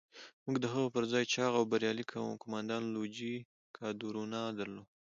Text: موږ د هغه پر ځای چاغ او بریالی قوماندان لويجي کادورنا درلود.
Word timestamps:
موږ 0.45 0.55
د 0.61 0.65
هغه 0.73 0.89
پر 0.95 1.03
ځای 1.11 1.23
چاغ 1.33 1.51
او 1.59 1.65
بریالی 1.71 2.05
قوماندان 2.41 2.83
لويجي 2.93 3.35
کادورنا 3.77 4.41
درلود. 4.59 4.87